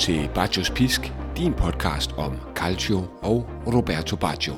[0.00, 4.54] Til Baccios Pisk, din podcast om Calcio og Roberto Baggio.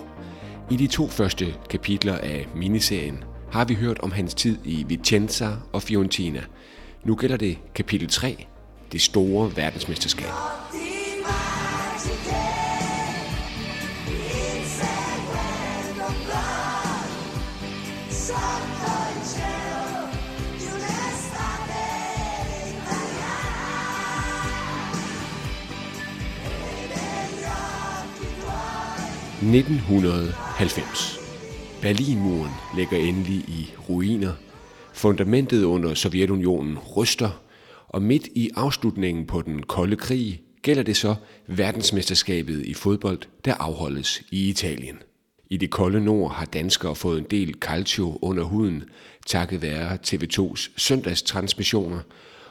[0.71, 5.49] I de to første kapitler af miniserien har vi hørt om hans tid i Vicenza
[5.73, 6.43] og Fiorentina.
[7.05, 8.47] Nu gælder det kapitel 3,
[8.93, 10.29] det store verdensmesterskab.
[29.43, 31.19] 1990.
[31.81, 34.33] Berlinmuren ligger endelig i ruiner.
[34.95, 37.43] Fundamentet under Sovjetunionen ryster,
[37.89, 41.15] og midt i afslutningen på den kolde krig gælder det så
[41.47, 44.99] verdensmesterskabet i fodbold, der afholdes i Italien.
[45.51, 48.83] I det kolde nord har danskere fået en del calcio under huden,
[49.27, 52.01] takket være TV2's søndagstransmissioner,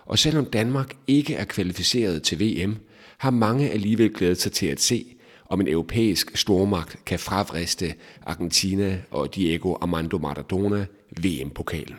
[0.06, 2.78] og selvom Danmark ikke er kvalificeret til VM,
[3.18, 5.06] har mange alligevel glædet sig til at se,
[5.52, 10.86] om en europæisk stormagt kan fravriste Argentina og Diego Armando Maradona
[11.22, 11.98] VM-pokalen.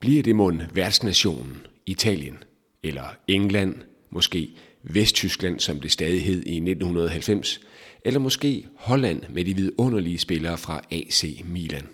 [0.00, 2.38] Bliver det mund værtsnationen Italien,
[2.82, 3.74] eller England,
[4.10, 4.50] måske
[4.82, 7.60] Vesttyskland, som det stadig hed i 1990,
[8.04, 11.86] eller måske Holland med de vidunderlige spillere fra AC Milan?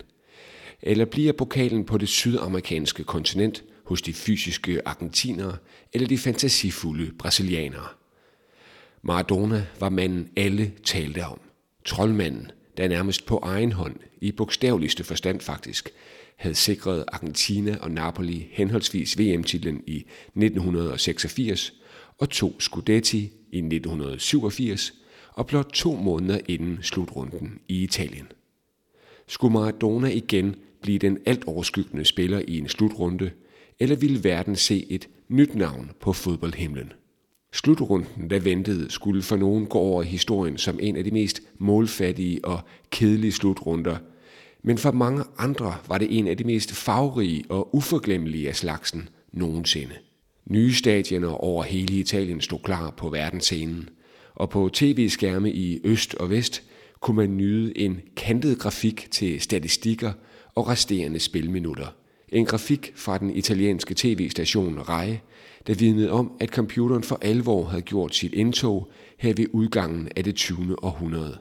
[0.81, 5.57] Eller bliver pokalen på det sydamerikanske kontinent hos de fysiske argentinere
[5.93, 7.87] eller de fantasifulde brasilianere?
[9.03, 11.39] Maradona var manden alle talte om.
[11.85, 15.89] Troldmanden, der nærmest på egen hånd, i bogstaveligste forstand faktisk,
[16.35, 21.73] havde sikret Argentina og Napoli henholdsvis VM-titlen i 1986
[22.17, 24.93] og to Scudetti i 1987
[25.33, 28.27] og blot to måneder inden slutrunden i Italien.
[29.27, 33.31] Skulle Maradona igen blive den alt overskyggende spiller i en slutrunde,
[33.79, 36.93] eller ville verden se et nyt navn på fodboldhimlen?
[37.53, 41.41] Slutrunden, der ventede, skulle for nogen gå over i historien som en af de mest
[41.57, 43.97] målfattige og kedelige slutrunder,
[44.63, 49.09] men for mange andre var det en af de mest farverige og uforglemmelige af slagsen
[49.33, 49.93] nogensinde.
[50.45, 53.89] Nye stadioner over hele Italien stod klar på verdensscenen,
[54.35, 56.63] og på tv-skærme i øst og vest
[56.99, 60.11] kunne man nyde en kantet grafik til statistikker
[60.55, 61.87] og resterende spilminutter.
[62.31, 65.19] En grafik fra den italienske tv-station Rai,
[65.67, 70.23] der vidnede om, at computeren for alvor havde gjort sit indtog her ved udgangen af
[70.23, 70.83] det 20.
[70.83, 71.37] århundrede.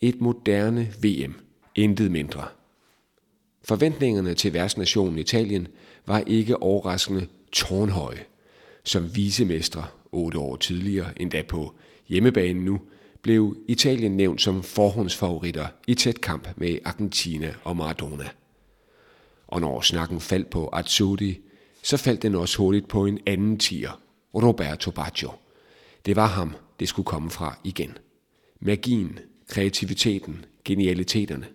[0.00, 1.34] Et moderne VM,
[1.74, 2.44] intet mindre.
[3.64, 5.68] Forventningerne til værtsnationen Italien
[6.06, 8.24] var ikke overraskende tårnhøje.
[8.84, 11.74] Som visemestre otte år tidligere, endda på
[12.08, 12.80] hjemmebanen nu,
[13.22, 18.28] blev Italien nævnt som forhåndsfavoritter i tæt kamp med Argentina og Maradona.
[19.50, 21.40] Og når snakken faldt på Azzurri,
[21.82, 24.00] så faldt den også hurtigt på en anden tiger,
[24.34, 25.30] Roberto Baggio.
[26.06, 27.98] Det var ham, det skulle komme fra igen.
[28.60, 29.18] Magien,
[29.48, 31.46] kreativiteten, genialiteterne.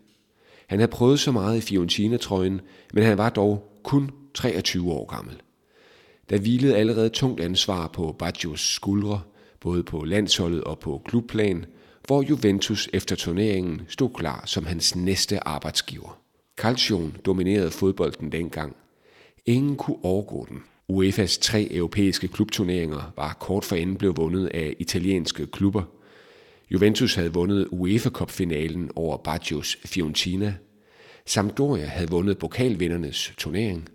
[0.68, 2.62] Han havde prøvet så meget i Fiorentina-trøjen,
[2.94, 5.42] men han var dog kun 23 år gammel.
[6.30, 9.22] Der hvilede allerede tungt ansvar på Baggios skuldre,
[9.60, 11.66] både på landsholdet og på klubplan,
[12.08, 16.25] hvor Juventus efter turneringen stod klar som hans næste arbejdsgiver.
[16.58, 18.76] Calcion dominerede fodbolden dengang,
[19.46, 20.64] Ingen kunne overgå den.
[20.92, 25.84] UEFA's tre europæiske klubturneringer var kort for enden blev vundet af italienske klubber.
[26.72, 30.56] Juventus havde vundet UEFA Cup-finalen over Baggios Fiorentina.
[31.26, 33.90] Sampdoria havde vundet pokalvindernes turnering.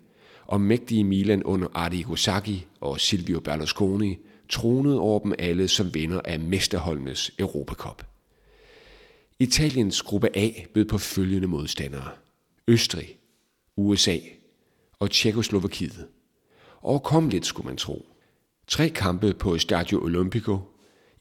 [0.45, 4.17] Og mægtige Milan under Arrigo Sacchi og Silvio Berlusconi
[4.49, 8.03] tronede over dem alle som vinder af mesterholdenes Europacup.
[9.39, 12.09] Italiens gruppe A bød på følgende modstandere.
[12.67, 13.17] Østrig,
[13.77, 14.17] USA,
[14.99, 16.07] og Tjekoslovakiet.
[16.81, 18.05] Overkommeligt skulle man tro.
[18.67, 20.59] Tre kampe på Stadio Olimpico.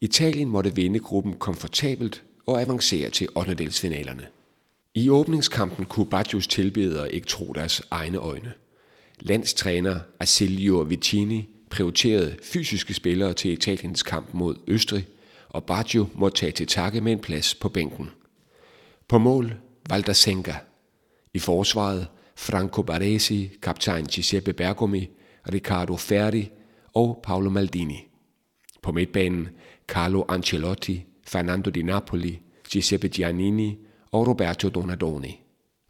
[0.01, 3.73] Italien måtte vinde gruppen komfortabelt og avancere til 8.
[4.95, 8.53] I åbningskampen kunne Baggios tilbedere ikke tro deres egne øjne.
[9.21, 15.07] Landstræner Asilio Vicini prioriterede fysiske spillere til Italiens kamp mod Østrig,
[15.49, 18.11] og Baggio måtte tage til takke med en plads på bænken.
[19.09, 19.55] På mål
[19.91, 20.70] Valdasenga Senga.
[21.35, 22.07] I forsvaret
[22.37, 25.09] Franco Baresi, kaptajn Giuseppe Bergomi,
[25.53, 26.51] Riccardo Ferri
[26.95, 28.07] og Paolo Maldini.
[28.83, 29.49] På midtbanen
[29.89, 32.41] Carlo Ancelotti, Fernando Di Napoli,
[32.73, 33.79] Giuseppe Giannini
[34.13, 35.41] og Roberto Donadoni.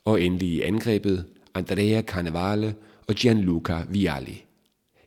[0.04, 2.74] Og endelig i angrebet Andrea Carnevale
[3.08, 4.44] og Gianluca Vialli.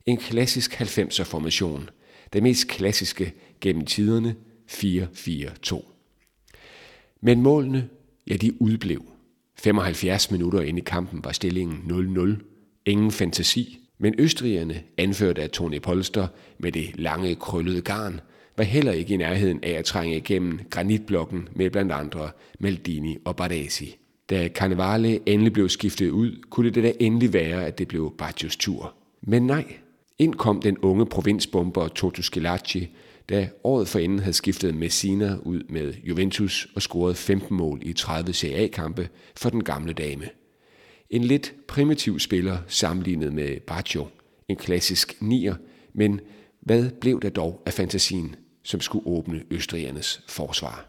[0.06, 1.88] En klassisk 90'er-formation,
[2.32, 4.36] den mest klassiske gennem tiderne
[4.70, 5.82] 4-4-2.
[7.20, 7.88] Men målene,
[8.26, 9.13] ja de udblev.
[9.56, 11.76] 75 minutter ind i kampen var stillingen
[12.38, 12.82] 0-0.
[12.86, 16.26] Ingen fantasi, Men østrigerne, anført af Tony Polster
[16.58, 18.20] med det lange krøllede garn,
[18.56, 22.30] var heller ikke i nærheden af at trænge igennem granitblokken med blandt andre
[22.60, 23.96] Maldini og Baresi.
[24.30, 28.56] Da Carnevale endelig blev skiftet ud, kunne det da endelig være, at det blev Baccios
[28.56, 28.94] tur.
[29.22, 29.64] Men nej,
[30.18, 32.88] ind kom den unge provinsbomber Toto Scilacci,
[33.28, 38.32] der året forinden havde skiftet Messina ud med Juventus og scoret 15 mål i 30
[38.32, 40.28] CA-kampe for den gamle dame.
[41.10, 44.06] En lidt primitiv spiller sammenlignet med Baccio,
[44.48, 45.54] en klassisk nier,
[45.92, 46.20] men
[46.60, 50.88] hvad blev der dog af fantasien, som skulle åbne østrigernes forsvar?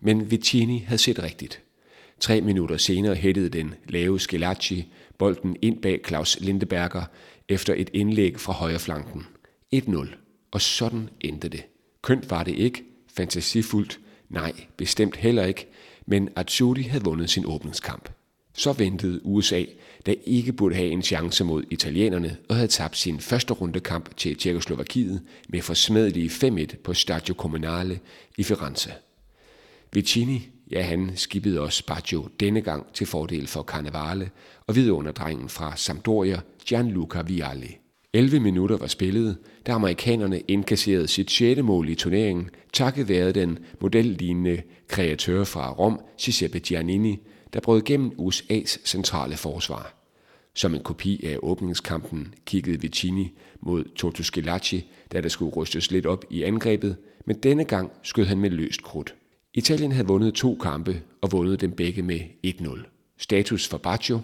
[0.00, 1.62] Men Vicini havde set rigtigt.
[2.20, 7.04] Tre minutter senere hættede den lave Skelacci bolden ind bag Claus Lindeberger
[7.48, 9.26] efter et indlæg fra højre flanken.
[9.74, 10.08] 1-0.
[10.50, 11.64] Og sådan endte det.
[12.04, 12.84] Kønt var det ikke,
[13.14, 15.66] fantasifuldt, nej, bestemt heller ikke,
[16.06, 18.08] men Atsuri havde vundet sin åbningskamp.
[18.54, 19.64] Så ventede USA,
[20.06, 24.36] der ikke burde have en chance mod italienerne og havde tabt sin første rundekamp til
[24.36, 28.00] Tjekoslovakiet med forsmedelige 5-1 på Stadio Comunale
[28.38, 28.92] i Firenze.
[29.92, 34.30] Vicini, ja han skibede også Baggio denne gang til fordel for Carnevale
[34.66, 37.83] og vidunderdrengen fra Sampdoria Gianluca Vialli.
[38.14, 43.58] 11 minutter var spillet, da amerikanerne indkasserede sit sjette mål i turneringen, takket være den
[43.80, 47.18] modellignende kreatør fra Rom, Giuseppe Giannini,
[47.52, 49.94] der brød gennem USA's centrale forsvar.
[50.54, 54.22] Som en kopi af åbningskampen kiggede Vicini mod Toto
[55.12, 56.96] da der skulle rystes lidt op i angrebet,
[57.26, 59.14] men denne gang skød han med løst krudt.
[59.54, 63.14] Italien havde vundet to kampe og vundet dem begge med 1-0.
[63.18, 64.20] Status for Baggio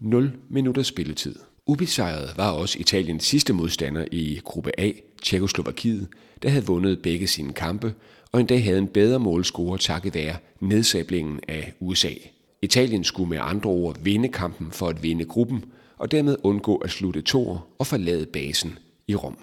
[0.00, 1.34] 0 minutter spilletid.
[1.70, 6.08] Ubesejret var også Italiens sidste modstander i gruppe A, Tjekkoslovakiet,
[6.42, 7.94] der havde vundet begge sine kampe,
[8.32, 12.10] og endda havde en bedre målscore takket være nedsablingen af USA.
[12.62, 15.64] Italien skulle med andre ord vinde kampen for at vinde gruppen,
[15.98, 18.78] og dermed undgå at slutte toer og forlade basen
[19.08, 19.38] i Rom.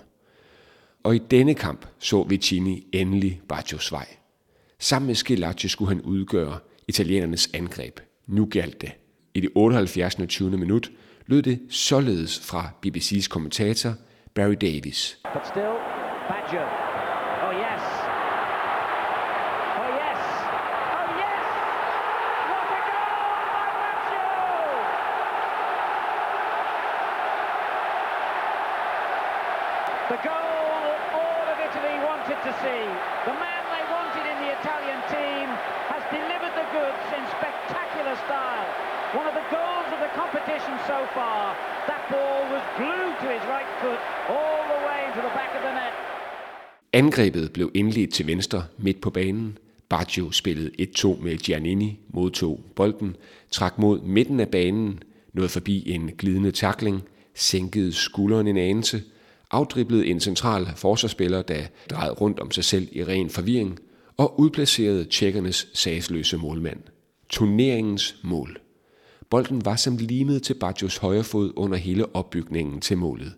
[1.04, 4.08] Og i denne kamp så Vicini endelig Baccios vej.
[4.80, 8.00] Sammen med Schilacci skulle han udgøre italienernes angreb.
[8.28, 8.92] Nu galt det.
[9.34, 10.16] I det 78.
[10.30, 10.58] 20.
[10.58, 10.92] minut
[11.28, 13.94] lød det således fra BBC's kommentator
[14.36, 15.20] Barry Davis.
[15.34, 15.76] But still,
[16.30, 16.68] Badger
[17.46, 18.07] oh, The
[40.74, 41.42] of so far.
[41.90, 44.02] That ball was glued to his right foot
[44.36, 45.94] all the way into the back of the net.
[46.94, 49.58] Angrebet blev indledt til venstre midt på banen.
[49.90, 53.16] Baggio spillede 1-2 med Giannini, modtog bolden,
[53.52, 55.00] trak mod midten af banen,
[55.34, 57.04] nåede forbi en glidende takling,
[57.36, 59.02] sænkede skulderen en anelse–
[59.52, 63.80] afdriblede en central forsvarsspiller, der drejede rundt om sig selv i ren forvirring,
[64.18, 66.80] og udplacerede tjekkernes sagsløse målmand.
[67.30, 68.60] Turneringens mål.
[69.30, 73.34] Bolden var som limet til Bajos højre fod under hele opbygningen til målet.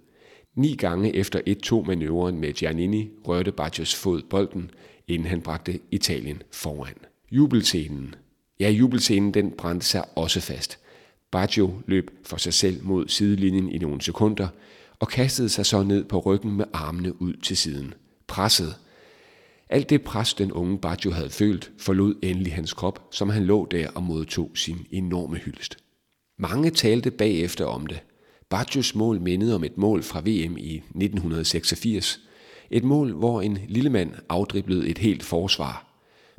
[0.55, 4.72] Ni gange efter 1-2-manøvren med Giannini rørte Bajos fod bolden,
[5.08, 6.93] inden han bragte Italien foran.
[7.31, 8.15] Jubelscenen.
[8.60, 10.79] Ja, jubelscenen den brændte sig også fast.
[11.31, 14.48] Baggio løb for sig selv mod sidelinjen i nogle sekunder,
[15.00, 17.93] og kastede sig så ned på ryggen med armene ud til siden.
[18.27, 18.75] Presset.
[19.70, 23.68] Alt det pres, den unge Baggio havde følt, forlod endelig hans krop, som han lå
[23.72, 25.78] der og modtog sin enorme hyldest.
[26.40, 28.00] Mange talte bagefter om det.
[28.50, 32.20] Baggios mål mindede om et mål fra VM i 1986.
[32.72, 35.86] Et mål, hvor en lille mand afdriblede et helt forsvar.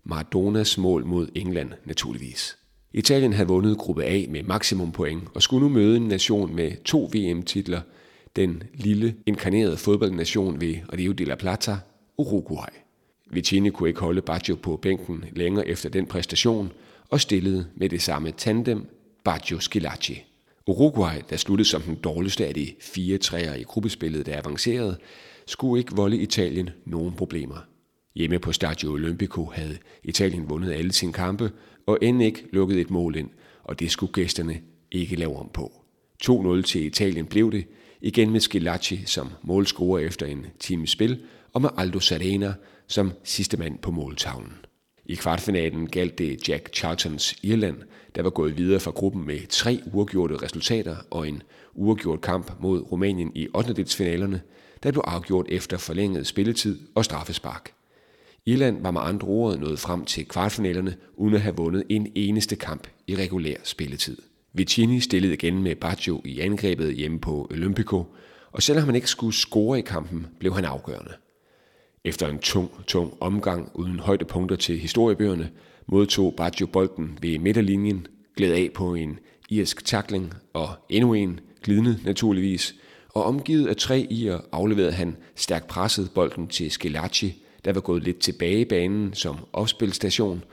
[0.05, 2.59] Maradonas mål mod England naturligvis.
[2.93, 6.85] Italien havde vundet gruppe A med maksimum point og skulle nu møde en nation med
[6.85, 7.81] to VM-titler–
[8.37, 11.77] den lille, inkarnerede fodboldnation ved Rio de la Plata,
[12.19, 12.69] Uruguay.
[13.31, 16.73] Vicini kunne ikke holde Baggio på bænken længere efter den præstation,
[17.09, 18.87] og stillede med det samme tandem
[19.25, 20.25] Baggio Schilacci.
[20.67, 24.97] Uruguay, der sluttede som den dårligste af de fire træer i gruppespillet, der avancerede,
[25.47, 27.57] skulle ikke volde Italien nogen problemer.
[28.15, 31.51] Hjemme på Stadio Olimpico havde Italien vundet alle sine kampe,
[31.87, 33.31] og end ikke lukket et mål ind,
[33.65, 34.61] og det skulle gæsterne
[34.93, 35.73] ikke lave om på.
[36.25, 37.65] 2-0 til Italien blev det,
[38.01, 41.21] igen med Schilacci som målscorer efter en times spil,
[41.53, 42.55] og med Aldo Serena
[42.91, 44.53] som sidste mand på måltavlen.
[45.07, 47.77] I kvartfinalen galt det Jack Charltons Irland,
[48.15, 51.43] der var gået videre fra gruppen med tre uafgjorte resultater og en
[51.75, 53.85] uafgjort kamp mod Rumænien i 8.
[53.85, 54.41] finalerne,
[54.83, 57.73] der blev afgjort efter forlænget spilletid og straffespark.
[58.47, 62.57] Irland var med andre ord nået frem til kvartfinalerne uden at have vundet en eneste
[62.57, 64.17] kamp i regulær spilletid.
[64.53, 68.05] Vicini stillede igen med Baggio i angrebet hjemme på Olympico,
[68.53, 71.13] og selvom han ikke skulle score i kampen, blev han afgørende.
[72.05, 75.51] Efter en tung, tung omgang uden højdepunkter til historiebøgerne,
[75.87, 79.19] modtog Baggio bolden ved midterlinjen, gled af på en
[79.51, 82.75] irsk takling og endnu en, glidende naturligvis,
[83.09, 88.03] og omgivet af tre irer afleverede han stærkt presset bolden til Skelacci, der var gået
[88.03, 90.45] lidt tilbage i banen som opspilstation,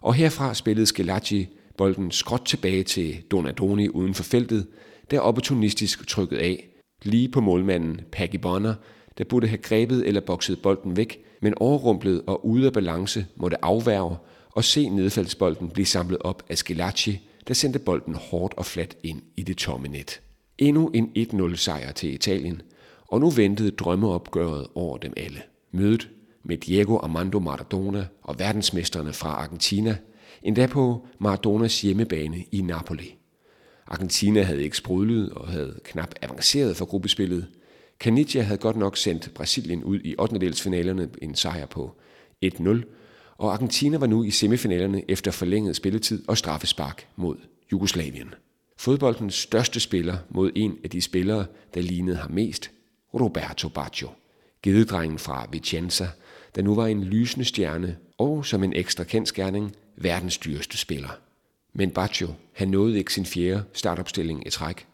[0.00, 4.66] og herfra spillede Skelacci bolden skråt tilbage til Donadoni uden for feltet,
[5.10, 6.68] der opportunistisk trykkede af,
[7.02, 8.74] lige på målmanden Paggy Bonner,
[9.18, 13.64] der burde have grebet eller bokset bolden væk, men overrumplet og ude af balance måtte
[13.64, 14.16] afværge
[14.52, 19.22] og se nedfaldsbolden blive samlet op af Skelacci, der sendte bolden hårdt og fladt ind
[19.36, 20.20] i det tomme net.
[20.58, 22.62] Endnu en 1-0 sejr til Italien,
[23.08, 25.42] og nu ventede drømmeopgøret over dem alle.
[25.72, 26.08] Mødet
[26.44, 29.96] med Diego Armando Maradona og verdensmesterne fra Argentina,
[30.42, 33.14] endda på Maradonas hjemmebane i Napoli.
[33.86, 37.46] Argentina havde ikke sprudlet og havde knap avanceret for gruppespillet.
[38.00, 40.52] Canidia havde godt nok sendt Brasilien ud i 8.
[41.22, 41.94] en sejr på
[42.44, 42.82] 1-0,
[43.38, 47.36] og Argentina var nu i semifinalerne efter forlænget spilletid og straffespark mod
[47.72, 48.34] Jugoslavien.
[48.78, 52.70] Fodboldens største spiller mod en af de spillere, der lignede ham mest,
[53.14, 54.08] Roberto Baggio.
[54.62, 56.08] Gededrengen fra Vicenza,
[56.54, 61.18] der nu var en lysende stjerne og som en ekstra kendskærning verdens dyreste spiller.
[61.72, 64.86] Men Baggio, han nåede ikke sin fjerde startopstilling i træk.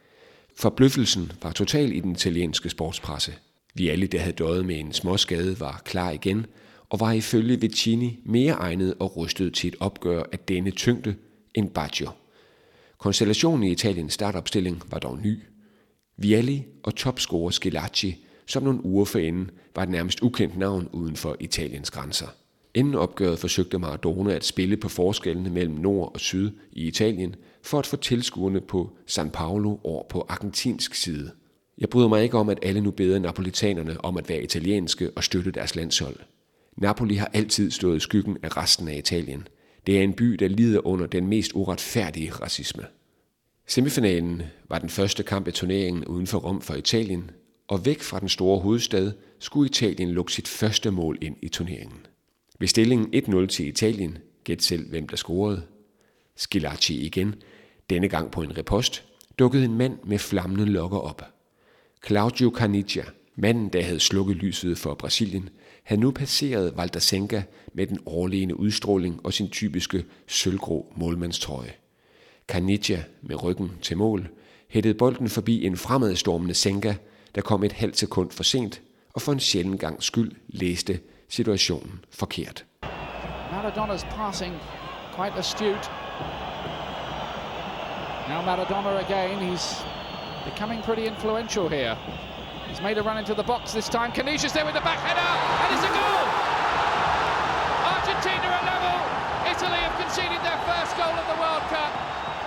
[0.57, 3.35] Forbløffelsen var total i den italienske sportspresse.
[3.75, 6.47] Vi alle, der havde døjet med en småskade, var klar igen,
[6.89, 11.15] og var ifølge Vicini mere egnet og rustet til et opgør af denne tyngde
[11.55, 12.11] end Baggio.
[12.99, 15.39] Konstellationen i Italiens startopstilling var dog ny.
[16.17, 21.37] Vialli og topscorer Schilacci, som nogle uger forinden var et nærmest ukendt navn uden for
[21.41, 22.27] Italiens grænser.
[22.75, 27.79] Inden opgøret forsøgte Maradona at spille på forskellene mellem nord og syd i Italien for
[27.79, 31.31] at få tilskuerne på San Paolo over på argentinsk side.
[31.79, 35.25] Jeg bryder mig ikke om, at alle nu beder napolitanerne om at være italienske og
[35.25, 36.17] støtte deres landshold.
[36.77, 39.49] Napoli har altid stået i skyggen af resten af Italien.
[39.87, 42.83] Det er en by, der lider under den mest uretfærdige racisme.
[43.67, 47.31] Semifinalen var den første kamp i turneringen uden for Rom for Italien,
[47.69, 52.07] og væk fra den store hovedstad skulle Italien lukke sit første mål ind i turneringen.
[52.63, 55.63] Ved stillingen 1-0 til Italien, gæt selv hvem der scorede.
[56.37, 57.35] Skilacci igen,
[57.91, 59.05] denne gang på en repost,
[59.39, 61.23] dukkede en mand med flammende lokker op.
[62.07, 63.05] Claudio Canigia,
[63.37, 65.49] manden der havde slukket lyset for Brasilien,
[65.83, 67.43] havde nu passeret Valdasenga
[67.75, 71.73] med den overlegne udstråling og sin typiske sølvgrå målmandstrøje.
[72.49, 74.29] Canigia med ryggen til mål
[74.69, 76.95] hættede bolden forbi en fremadstormende Senka,
[77.35, 81.01] der kom et halvt sekund for sent og for en sjælden gang skyld læste
[81.33, 82.65] situationen forkert.
[83.51, 84.53] Maradona's passing
[85.13, 85.89] quite astute.
[88.29, 89.83] Now Maradona again, he's
[90.45, 91.97] becoming pretty influential here.
[92.69, 94.13] He's made a run into the box this time.
[94.13, 96.25] Canisius there with the back header, and it's a goal!
[97.97, 98.99] Argentina are level.
[99.49, 101.93] Italy have conceded their first goal of the World Cup.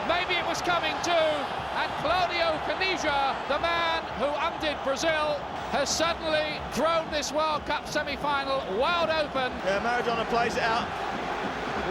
[0.08, 1.64] Maybe it was coming too.
[2.05, 5.39] And Claudio Canija, the man who undid Brazil,
[5.71, 9.51] has suddenly thrown this World Cup semi-final wide open.
[9.65, 10.88] Yeah, Maradona plays it out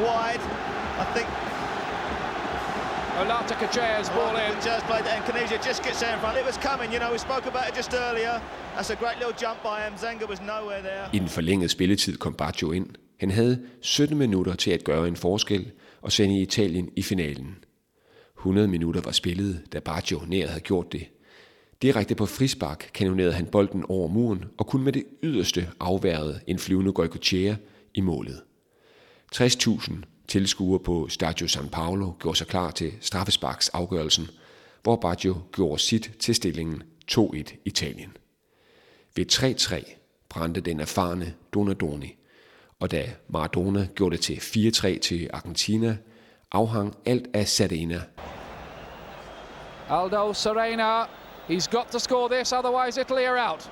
[0.00, 0.40] wide.
[0.98, 1.28] I think
[3.18, 4.52] Olata Kachea's ball in.
[4.62, 6.38] Just played it and Canisia just gets there in front.
[6.38, 8.40] It was coming, you know, we spoke about it just earlier.
[8.76, 9.94] That's a great little jump by him.
[9.96, 11.08] Zenga was nowhere there.
[11.12, 12.86] I den forlængede spilletid kom Baggio ind.
[13.20, 15.70] Han havde 17 minutter til at gøre en forskel
[16.02, 17.63] og sende Italien i finalen.
[18.44, 21.06] 100 minutter var spillet, da Baggio nær havde gjort det.
[21.82, 26.58] Direkte på frispark kanonerede han bolden over muren og kun med det yderste afværede en
[26.58, 27.54] flyvende Goicochea
[27.94, 28.42] i målet.
[29.34, 29.92] 60.000
[30.28, 34.28] tilskuere på Stadio San Paolo gjorde sig klar til straffesparks afgørelsen,
[34.82, 36.82] hvor Baggio gjorde sit til stillingen
[37.12, 38.16] 2-1 Italien.
[39.16, 39.96] Ved 3-3
[40.28, 42.16] brændte den erfarne Donadoni,
[42.80, 45.96] og da Maradona gjorde det til 4-3 til Argentina,
[46.52, 48.02] afhang alt af Sardina
[49.88, 51.08] Aldo Serena,
[51.46, 53.68] he's got to score this, otherwise Italy are out.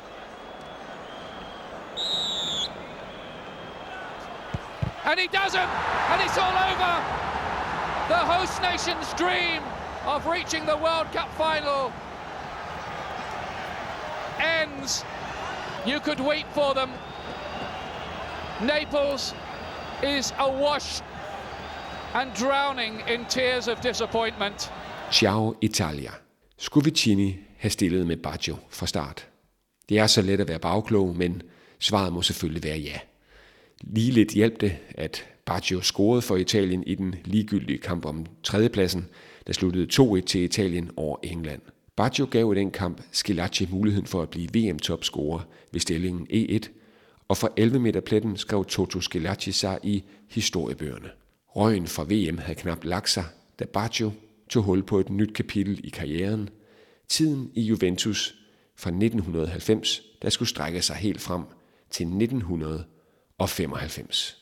[5.05, 7.23] And he doesn't, and it's all over.
[8.09, 9.63] The host nation's dream
[10.07, 11.93] of reaching the World Cup final
[14.39, 15.05] ends.
[15.87, 16.91] You could weep for them.
[18.61, 19.35] Naples
[20.03, 21.01] is awash
[22.15, 24.71] and drowning in tears of disappointment.
[25.13, 26.11] Ciao Italia.
[26.59, 29.29] Skulle Vicini have stillet med Baggio fra start?
[29.89, 31.43] Det er så let at være bagklog, men
[31.79, 32.99] svaret må selvfølgelig være ja.
[33.81, 39.07] Lige lidt hjalp det, at Baggio scorede for Italien i den ligegyldige kamp om tredjepladsen,
[39.47, 41.61] der sluttede 2-1 til Italien over England.
[41.97, 45.41] Baggio gav i den kamp Schillaci muligheden for at blive VM-topscorer
[45.73, 46.69] ved stillingen E1,
[47.29, 51.09] og for 11 meter pletten skrev Toto Schillaci sig i historiebøgerne.
[51.49, 53.25] Røgen fra VM havde knap lagt sig,
[53.59, 54.13] da Baggio
[54.53, 56.49] tog hul på et nyt kapitel i karrieren.
[57.09, 58.35] Tiden i Juventus
[58.77, 61.43] fra 1990, der skulle strække sig helt frem
[61.91, 64.42] til 1995.